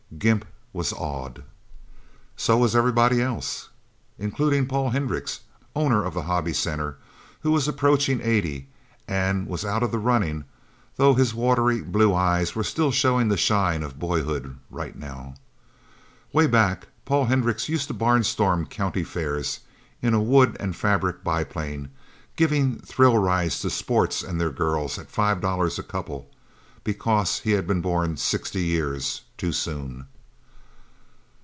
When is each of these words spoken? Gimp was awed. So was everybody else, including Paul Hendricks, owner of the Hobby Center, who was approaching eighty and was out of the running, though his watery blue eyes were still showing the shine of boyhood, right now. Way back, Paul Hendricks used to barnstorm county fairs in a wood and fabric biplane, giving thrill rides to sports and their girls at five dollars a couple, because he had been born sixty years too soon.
Gimp 0.19 0.45
was 0.73 0.91
awed. 0.93 1.41
So 2.35 2.57
was 2.57 2.75
everybody 2.75 3.21
else, 3.23 3.69
including 4.19 4.67
Paul 4.67 4.89
Hendricks, 4.91 5.39
owner 5.75 6.03
of 6.03 6.13
the 6.13 6.23
Hobby 6.23 6.51
Center, 6.53 6.97
who 7.39 7.49
was 7.51 7.65
approaching 7.67 8.19
eighty 8.21 8.67
and 9.07 9.47
was 9.47 9.63
out 9.65 9.81
of 9.83 9.91
the 9.93 9.97
running, 9.97 10.43
though 10.97 11.13
his 11.15 11.33
watery 11.33 11.79
blue 11.81 12.13
eyes 12.13 12.53
were 12.55 12.63
still 12.63 12.91
showing 12.91 13.29
the 13.29 13.37
shine 13.37 13.81
of 13.83 13.97
boyhood, 13.99 14.57
right 14.69 14.95
now. 14.97 15.33
Way 16.33 16.45
back, 16.45 16.87
Paul 17.05 17.25
Hendricks 17.25 17.67
used 17.69 17.87
to 17.87 17.93
barnstorm 17.95 18.65
county 18.69 19.05
fairs 19.05 19.61
in 20.03 20.13
a 20.13 20.21
wood 20.21 20.55
and 20.59 20.75
fabric 20.75 21.23
biplane, 21.23 21.89
giving 22.35 22.77
thrill 22.79 23.17
rides 23.17 23.61
to 23.61 23.69
sports 23.71 24.21
and 24.23 24.39
their 24.41 24.51
girls 24.51 24.99
at 24.99 25.09
five 25.09 25.39
dollars 25.41 25.79
a 25.79 25.83
couple, 25.83 26.29
because 26.83 27.39
he 27.39 27.51
had 27.53 27.65
been 27.65 27.81
born 27.81 28.17
sixty 28.17 28.63
years 28.63 29.21
too 29.37 29.51
soon. 29.51 30.05